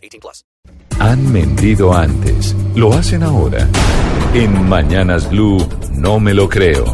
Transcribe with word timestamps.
18 0.00 0.20
plus. 0.20 0.44
Han 0.98 1.32
mentido 1.32 1.94
antes. 1.94 2.54
Lo 2.74 2.92
hacen 2.92 3.22
ahora. 3.22 3.66
En 4.34 4.68
Mañanas 4.68 5.30
Blue, 5.30 5.66
no 5.92 6.20
me 6.20 6.34
lo 6.34 6.48
creo. 6.48 6.84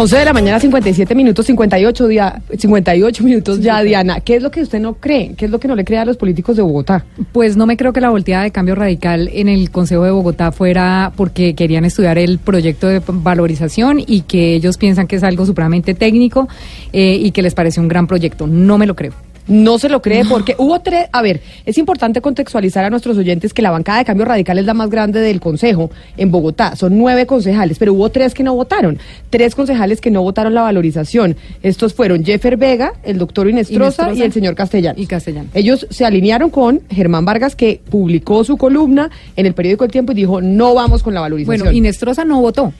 11 0.00 0.16
de 0.16 0.24
la 0.24 0.32
mañana, 0.32 0.60
57 0.60 1.12
minutos, 1.16 1.44
58, 1.46 2.06
día, 2.06 2.40
58 2.56 3.24
minutos 3.24 3.60
ya, 3.60 3.82
Diana. 3.82 4.20
¿Qué 4.20 4.36
es 4.36 4.42
lo 4.44 4.50
que 4.52 4.62
usted 4.62 4.78
no 4.78 4.94
cree? 4.94 5.34
¿Qué 5.36 5.46
es 5.46 5.50
lo 5.50 5.58
que 5.58 5.66
no 5.66 5.74
le 5.74 5.84
cree 5.84 5.98
a 5.98 6.04
los 6.04 6.16
políticos 6.16 6.54
de 6.54 6.62
Bogotá? 6.62 7.04
Pues 7.32 7.56
no 7.56 7.66
me 7.66 7.76
creo 7.76 7.92
que 7.92 8.00
la 8.00 8.10
volteada 8.10 8.44
de 8.44 8.52
cambio 8.52 8.76
radical 8.76 9.28
en 9.32 9.48
el 9.48 9.72
Consejo 9.72 10.04
de 10.04 10.12
Bogotá 10.12 10.52
fuera 10.52 11.12
porque 11.16 11.56
querían 11.56 11.84
estudiar 11.84 12.16
el 12.16 12.38
proyecto 12.38 12.86
de 12.86 13.02
valorización 13.04 13.98
y 13.98 14.20
que 14.20 14.54
ellos 14.54 14.78
piensan 14.78 15.08
que 15.08 15.16
es 15.16 15.24
algo 15.24 15.44
supremamente 15.44 15.94
técnico 15.94 16.46
eh, 16.92 17.18
y 17.20 17.32
que 17.32 17.42
les 17.42 17.54
parece 17.54 17.80
un 17.80 17.88
gran 17.88 18.06
proyecto. 18.06 18.46
No 18.46 18.78
me 18.78 18.86
lo 18.86 18.94
creo. 18.94 19.14
No 19.48 19.78
se 19.78 19.88
lo 19.88 20.02
cree 20.02 20.24
porque 20.24 20.54
hubo 20.58 20.80
tres, 20.80 21.08
a 21.10 21.22
ver, 21.22 21.40
es 21.64 21.78
importante 21.78 22.20
contextualizar 22.20 22.84
a 22.84 22.90
nuestros 22.90 23.16
oyentes 23.16 23.54
que 23.54 23.62
la 23.62 23.70
bancada 23.70 23.98
de 23.98 24.04
cambio 24.04 24.26
radical 24.26 24.58
es 24.58 24.66
la 24.66 24.74
más 24.74 24.90
grande 24.90 25.20
del 25.20 25.40
Consejo 25.40 25.90
en 26.16 26.30
Bogotá, 26.30 26.76
son 26.76 26.98
nueve 26.98 27.26
concejales, 27.26 27.78
pero 27.78 27.94
hubo 27.94 28.10
tres 28.10 28.34
que 28.34 28.42
no 28.42 28.54
votaron, 28.54 28.98
tres 29.30 29.54
concejales 29.54 30.00
que 30.00 30.10
no 30.10 30.22
votaron 30.22 30.54
la 30.54 30.62
valorización. 30.62 31.36
Estos 31.62 31.94
fueron 31.94 32.24
Jeffer 32.24 32.56
Vega, 32.56 32.92
el 33.02 33.18
doctor 33.18 33.48
Inestrosa, 33.48 34.12
y 34.12 34.22
el 34.22 34.32
señor 34.32 34.54
Castellano. 34.54 35.00
Y 35.00 35.06
Castellano. 35.06 35.48
Ellos 35.54 35.86
se 35.90 36.04
alinearon 36.04 36.50
con 36.50 36.82
Germán 36.90 37.24
Vargas 37.24 37.56
que 37.56 37.80
publicó 37.90 38.44
su 38.44 38.56
columna 38.56 39.10
en 39.36 39.46
el 39.46 39.54
periódico 39.54 39.84
El 39.84 39.90
Tiempo 39.90 40.12
y 40.12 40.14
dijo 40.14 40.40
no 40.40 40.74
vamos 40.74 41.02
con 41.02 41.14
la 41.14 41.20
valorización. 41.20 41.58
Bueno, 41.58 41.76
Inestrosa 41.76 42.24
no 42.24 42.40
votó. 42.40 42.72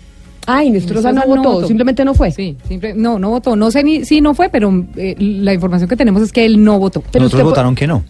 Ah, 0.51 0.65
Inestrosa 0.65 1.13
no, 1.13 1.27
votó, 1.27 1.67
simplemente 1.67 2.05
no 2.07 2.15
fue. 2.15 2.31
Sí, 2.31 2.57
no, 2.97 3.19
no 3.19 3.29
votó. 3.29 3.55
No 3.55 3.71
sé 3.71 3.85
ni 3.85 4.07
si 4.07 4.23
no 4.23 4.35
fue, 4.35 4.49
pero 4.49 4.87
eh, 4.97 5.15
la 5.19 5.53
información 5.53 5.89
que 5.89 5.97
tenemos 5.97 6.23
es 6.23 6.33
que 6.33 6.47
él 6.47 6.65
no 6.65 6.79
votó. 6.79 7.03
Pero 7.13 7.25
Nosotros 7.25 7.51
votaron 7.51 7.75
que 7.75 7.87
no. 7.87 8.03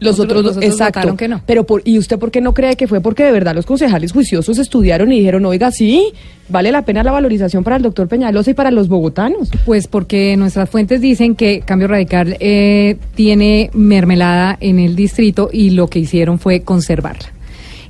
Los 0.00 0.18
otros, 0.18 0.58
exacto. 0.60 1.16
que 1.16 1.28
no. 1.28 1.40
Pero 1.46 1.64
por, 1.64 1.82
¿y 1.84 1.98
usted 1.98 2.18
por 2.18 2.30
qué 2.30 2.40
no 2.40 2.52
cree 2.52 2.76
que 2.76 2.88
fue 2.88 3.00
porque 3.00 3.24
de 3.24 3.30
verdad 3.30 3.54
los 3.54 3.64
concejales 3.64 4.12
juiciosos 4.12 4.58
estudiaron 4.58 5.12
y 5.12 5.18
dijeron, 5.18 5.46
oiga, 5.46 5.70
sí, 5.70 6.12
vale 6.48 6.72
la 6.72 6.84
pena 6.84 7.02
la 7.04 7.12
valorización 7.12 7.62
para 7.62 7.76
el 7.76 7.82
doctor 7.82 8.08
Peñalosa 8.08 8.50
y 8.50 8.54
para 8.54 8.70
los 8.70 8.88
bogotanos? 8.88 9.50
Pues 9.64 9.86
porque 9.86 10.36
nuestras 10.36 10.68
fuentes 10.68 11.00
dicen 11.00 11.36
que 11.36 11.60
Cambio 11.60 11.88
Radical 11.88 12.36
eh, 12.40 12.96
tiene 13.14 13.70
mermelada 13.72 14.56
en 14.60 14.78
el 14.78 14.96
distrito 14.96 15.48
y 15.52 15.70
lo 15.70 15.86
que 15.86 16.00
hicieron 16.00 16.38
fue 16.38 16.62
conservarla. 16.62 17.32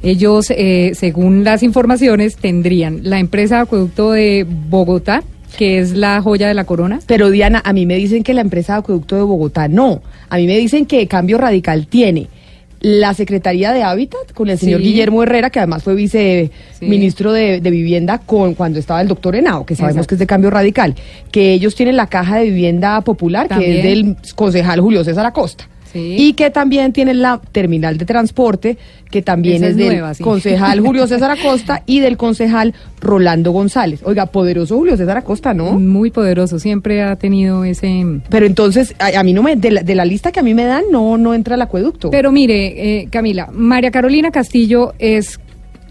Ellos, 0.04 0.50
eh, 0.50 0.92
según 0.94 1.44
las 1.44 1.62
informaciones, 1.62 2.36
tendrían 2.36 3.00
la 3.04 3.18
empresa 3.18 3.56
de 3.56 3.62
acueducto 3.62 4.12
de 4.12 4.46
Bogotá, 4.46 5.22
que 5.56 5.78
es 5.78 5.92
la 5.92 6.20
joya 6.20 6.46
de 6.46 6.54
la 6.54 6.64
corona. 6.64 7.00
Pero 7.06 7.30
Diana, 7.30 7.62
a 7.64 7.72
mí 7.72 7.86
me 7.86 7.96
dicen 7.96 8.22
que 8.22 8.34
la 8.34 8.42
empresa 8.42 8.74
de 8.74 8.80
acueducto 8.80 9.16
de 9.16 9.22
Bogotá 9.22 9.66
no. 9.68 10.02
A 10.28 10.36
mí 10.36 10.46
me 10.46 10.58
dicen 10.58 10.84
que 10.84 11.06
Cambio 11.08 11.38
Radical 11.38 11.86
tiene 11.86 12.28
la 12.84 13.14
Secretaría 13.14 13.72
de 13.72 13.82
Hábitat 13.82 14.32
con 14.34 14.50
el 14.50 14.58
señor 14.58 14.82
Guillermo 14.82 15.22
Herrera, 15.22 15.48
que 15.48 15.58
además 15.58 15.82
fue 15.82 15.94
viceministro 15.94 17.32
de, 17.32 17.60
Vivienda 17.60 18.18
con 18.18 18.52
cuando 18.52 18.78
estaba 18.78 19.00
el 19.00 19.08
doctor 19.08 19.34
Henao, 19.36 19.64
que 19.64 19.74
sabemos 19.74 20.06
que 20.06 20.16
es 20.16 20.18
de 20.18 20.26
Cambio 20.26 20.50
Radical, 20.50 20.94
que 21.32 21.54
ellos 21.54 21.74
tienen 21.74 21.96
la 21.96 22.08
Caja 22.08 22.36
de 22.36 22.44
Vivienda 22.44 23.00
Popular, 23.00 23.48
que 23.48 23.78
es 23.78 23.84
del 23.84 24.16
concejal 24.34 24.82
Julio 24.82 25.02
César 25.02 25.24
Acosta. 25.24 25.66
Y 25.94 26.32
que 26.34 26.50
también 26.50 26.92
tiene 26.92 27.14
la 27.14 27.40
terminal 27.52 27.98
de 27.98 28.04
transporte, 28.04 28.76
que 29.10 29.22
también 29.22 29.62
es, 29.62 29.76
del 29.76 30.02
concejal 30.20 30.80
Julio 30.80 31.06
César 31.06 31.30
Acosta 31.30 31.82
y 31.86 32.00
del 32.00 32.16
concejal 32.16 32.74
Rolando 33.00 33.52
González. 33.52 34.00
Oiga, 34.04 34.26
poderoso 34.26 34.76
Julio 34.76 34.96
César 34.96 35.16
Acosta, 35.16 35.54
¿no? 35.54 35.78
Muy 35.78 36.10
poderoso, 36.10 36.58
siempre 36.58 37.02
ha 37.02 37.16
tenido 37.16 37.64
ese... 37.64 38.20
Pero 38.28 38.46
entonces, 38.46 38.94
a, 38.98 39.22
mí 39.22 39.32
no 39.32 39.42
me, 39.42 39.56
de 39.56 39.94
la, 39.94 40.04
lista 40.04 40.32
que 40.32 40.40
a 40.40 40.42
mí 40.42 40.54
me 40.54 40.64
dan, 40.64 40.84
no, 40.90 41.16
no 41.16 41.34
entra 41.34 41.54
el 41.54 41.62
acueducto. 41.62 42.10
Pero 42.10 42.32
mire, 42.32 43.02
eh, 43.02 43.08
Camila, 43.10 43.48
María 43.52 43.90
Carolina 43.90 44.30
Castillo 44.30 44.94
es 44.98 45.38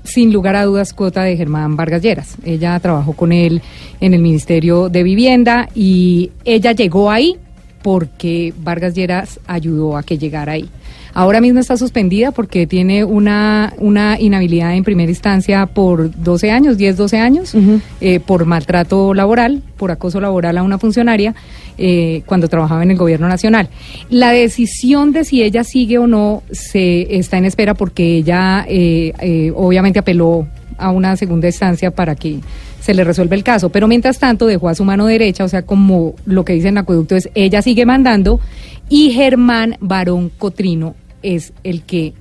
sin 0.03 0.33
lugar 0.33 0.55
a 0.55 0.65
dudas 0.65 0.93
cuota 0.93 1.23
de 1.23 1.37
Germán 1.37 1.75
Vargas 1.75 2.01
Lleras. 2.01 2.35
Ella 2.43 2.79
trabajó 2.79 3.13
con 3.13 3.31
él 3.31 3.61
en 4.01 4.13
el 4.13 4.21
Ministerio 4.21 4.89
de 4.89 5.03
Vivienda 5.03 5.69
y 5.73 6.31
ella 6.43 6.73
llegó 6.73 7.09
ahí 7.09 7.37
porque 7.83 8.53
Vargas 8.57 8.95
Lleras 8.95 9.39
ayudó 9.45 9.97
a 9.97 10.03
que 10.03 10.17
llegara 10.17 10.53
ahí. 10.53 10.69
Ahora 11.15 11.41
mismo 11.41 11.59
está 11.59 11.77
suspendida 11.77 12.31
porque 12.31 12.65
tiene 12.65 13.03
una, 13.03 13.73
una 13.77 14.19
inhabilidad 14.19 14.73
en 14.75 14.83
primera 14.83 15.11
instancia 15.11 15.67
por 15.67 16.09
12 16.11 16.49
años, 16.49 16.77
10, 16.77 16.97
12 16.97 17.19
años, 17.19 17.55
eh, 18.01 18.19
por 18.19 18.45
maltrato 18.45 19.13
laboral, 19.13 19.61
por 19.77 19.91
acoso 19.91 20.19
laboral 20.19 20.57
a 20.57 20.63
una 20.63 20.79
funcionaria 20.79 21.35
eh, 21.77 22.23
cuando 22.25 22.47
trabajaba 22.47 22.81
en 22.81 22.89
el 22.89 22.97
gobierno 22.97 23.27
nacional. 23.27 23.69
La 24.09 24.31
decisión 24.31 25.11
de 25.11 25.23
si 25.23 25.43
ella 25.43 25.63
sigue 25.63 25.99
o 25.99 26.07
no 26.07 26.41
se 26.51 27.15
está 27.15 27.37
en 27.37 27.45
espera 27.45 27.75
porque 27.75 28.17
ella 28.17 28.65
eh, 28.67 29.51
obviamente 29.55 29.99
apeló 29.99 30.47
a 30.79 30.89
una 30.89 31.15
segunda 31.15 31.45
instancia 31.45 31.91
para 31.91 32.15
que 32.15 32.39
se 32.83 32.93
le 32.93 33.05
resuelve 33.05 33.37
el 33.37 33.43
caso. 33.45 33.69
Pero 33.69 33.87
mientras 33.87 34.19
tanto 34.19 34.45
dejó 34.45 34.67
a 34.67 34.75
su 34.75 34.83
mano 34.83 35.05
derecha, 35.05 35.45
o 35.45 35.47
sea, 35.47 35.61
como 35.61 36.15
lo 36.25 36.43
que 36.43 36.51
dice 36.51 36.67
en 36.67 36.77
acueducto 36.77 37.15
es, 37.15 37.29
ella 37.33 37.61
sigue 37.61 37.85
mandando 37.85 38.41
y 38.89 39.11
Germán 39.11 39.77
Barón 39.79 40.29
Cotrino 40.37 40.93
es 41.21 41.53
el 41.63 41.83
que 41.83 42.13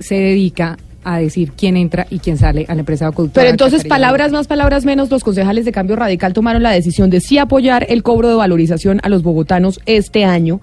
se 0.00 0.16
dedica 0.16 0.78
a 1.04 1.18
decir 1.18 1.52
quién 1.56 1.76
entra 1.76 2.08
y 2.10 2.18
quién 2.18 2.38
sale 2.38 2.66
a 2.68 2.74
la 2.74 2.80
empresa 2.80 3.04
de 3.04 3.10
acueducto. 3.12 3.38
Pero 3.38 3.50
entonces, 3.50 3.84
palabras 3.84 4.32
más, 4.32 4.48
palabras 4.48 4.84
menos, 4.84 5.10
los 5.10 5.22
concejales 5.22 5.64
de 5.64 5.70
Cambio 5.70 5.94
Radical 5.94 6.32
tomaron 6.32 6.64
la 6.64 6.72
decisión 6.72 7.08
de 7.08 7.20
sí 7.20 7.38
apoyar 7.38 7.86
el 7.88 8.02
cobro 8.02 8.28
de 8.28 8.34
valorización 8.34 8.98
a 9.04 9.08
los 9.08 9.22
bogotanos 9.22 9.78
este 9.86 10.24
año 10.24 10.60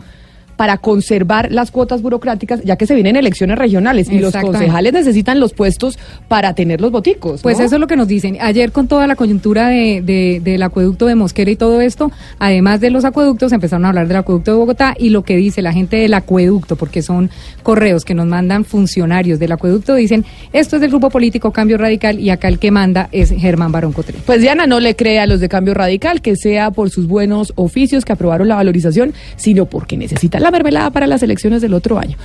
para 0.61 0.77
conservar 0.77 1.51
las 1.51 1.71
cuotas 1.71 2.03
burocráticas, 2.03 2.61
ya 2.63 2.75
que 2.75 2.85
se 2.85 2.93
vienen 2.93 3.15
elecciones 3.15 3.57
regionales 3.57 4.11
y 4.11 4.19
los 4.19 4.35
concejales 4.35 4.93
necesitan 4.93 5.39
los 5.39 5.53
puestos 5.53 5.97
para 6.27 6.53
tener 6.53 6.81
los 6.81 6.91
boticos. 6.91 7.41
Pues 7.41 7.59
eso 7.59 7.77
es 7.77 7.81
lo 7.81 7.87
que 7.87 7.95
nos 7.95 8.07
dicen. 8.07 8.37
Ayer 8.39 8.71
con 8.71 8.87
toda 8.87 9.07
la 9.07 9.15
coyuntura 9.15 9.69
de, 9.69 10.39
del 10.39 10.61
acueducto 10.61 11.07
de 11.07 11.15
Mosquera 11.15 11.49
y 11.49 11.55
todo 11.55 11.81
esto, 11.81 12.11
además 12.37 12.79
de 12.79 12.91
los 12.91 13.05
acueductos, 13.05 13.51
empezaron 13.53 13.85
a 13.85 13.89
hablar 13.89 14.07
del 14.07 14.17
acueducto 14.17 14.51
de 14.51 14.57
Bogotá 14.57 14.93
y 14.99 15.09
lo 15.09 15.23
que 15.23 15.35
dice 15.35 15.63
la 15.63 15.73
gente 15.73 15.97
del 15.97 16.13
acueducto, 16.13 16.75
porque 16.75 17.01
son 17.01 17.31
correos 17.63 18.05
que 18.05 18.13
nos 18.13 18.27
mandan 18.27 18.63
funcionarios 18.63 19.39
del 19.39 19.53
acueducto, 19.53 19.95
dicen, 19.95 20.25
esto 20.53 20.75
es 20.75 20.81
del 20.83 20.91
grupo 20.91 21.09
político 21.09 21.49
Cambio 21.49 21.79
Radical 21.79 22.19
y 22.19 22.29
acá 22.29 22.49
el 22.49 22.59
que 22.59 22.69
manda 22.69 23.09
es 23.11 23.31
Germán 23.31 23.71
Barón 23.71 23.93
Cotre. 23.93 24.19
Pues 24.27 24.41
Diana 24.41 24.67
no 24.67 24.79
le 24.79 24.95
cree 24.95 25.17
a 25.21 25.25
los 25.25 25.39
de 25.39 25.49
Cambio 25.49 25.73
Radical 25.73 26.21
que 26.21 26.35
sea 26.35 26.69
por 26.69 26.91
sus 26.91 27.07
buenos 27.07 27.51
oficios 27.55 28.05
que 28.05 28.13
aprobaron 28.13 28.47
la 28.47 28.57
valorización, 28.57 29.15
sino 29.37 29.65
porque 29.65 29.97
necesita 29.97 30.39
la 30.39 30.50
mermelada 30.51 30.91
para 30.91 31.07
las 31.07 31.23
elecciones 31.23 31.61
del 31.61 31.73
otro 31.73 31.97
año. 31.97 32.17